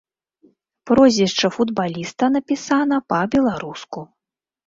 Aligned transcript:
Прозвішча 0.89 1.47
футбаліста 1.57 2.31
напісана 2.37 2.95
па-беларуску. 3.13 3.99